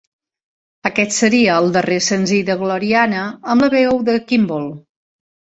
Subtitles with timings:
[0.89, 3.21] Aquest seria el darrer senzill de Gloriana
[3.55, 4.71] amb la veu de Kimball.